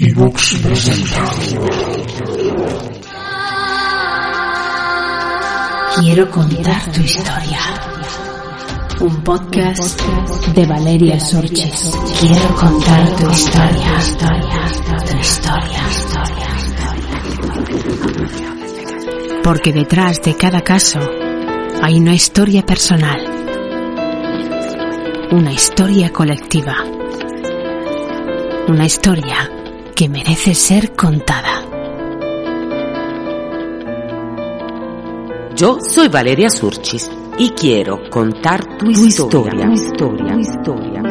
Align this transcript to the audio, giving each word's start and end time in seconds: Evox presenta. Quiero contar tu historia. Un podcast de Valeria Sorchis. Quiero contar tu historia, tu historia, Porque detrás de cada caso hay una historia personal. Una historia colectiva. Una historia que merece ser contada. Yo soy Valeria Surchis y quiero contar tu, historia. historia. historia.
Evox 0.00 0.60
presenta. 0.62 1.24
Quiero 5.98 6.30
contar 6.30 6.92
tu 6.92 7.00
historia. 7.00 7.58
Un 9.00 9.24
podcast 9.24 10.00
de 10.54 10.66
Valeria 10.66 11.18
Sorchis. 11.18 11.90
Quiero 12.20 12.54
contar 12.54 13.16
tu 13.16 13.28
historia, 13.28 13.98
tu 15.04 15.16
historia, 15.18 15.82
Porque 19.42 19.72
detrás 19.72 20.22
de 20.22 20.36
cada 20.36 20.60
caso 20.60 21.00
hay 21.82 21.98
una 21.98 22.14
historia 22.14 22.64
personal. 22.64 23.18
Una 25.32 25.52
historia 25.52 26.12
colectiva. 26.12 26.84
Una 28.68 28.86
historia 28.86 29.57
que 29.98 30.08
merece 30.08 30.54
ser 30.54 30.94
contada. 30.94 31.60
Yo 35.56 35.78
soy 35.80 36.06
Valeria 36.06 36.50
Surchis 36.50 37.10
y 37.36 37.50
quiero 37.50 38.08
contar 38.08 38.78
tu, 38.78 38.92
historia. 38.92 39.68
historia. 39.72 40.36
historia. 40.38 41.02